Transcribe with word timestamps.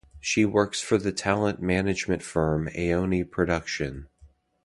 She 0.19 0.45
works 0.45 0.81
for 0.81 0.97
the 0.97 1.11
talent 1.11 1.61
management 1.61 2.23
firm 2.23 2.67
Aoni 2.69 3.23
Production. 3.29 4.07